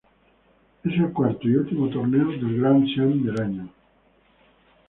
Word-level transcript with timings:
Es 0.83 0.93
el 0.93 1.13
cuarto 1.13 1.47
y 1.47 1.57
último 1.57 1.87
torneo 1.91 2.29
del 2.29 2.59
Grand 2.59 2.87
Slam 2.91 3.21
del 3.23 3.39
año. 3.39 3.69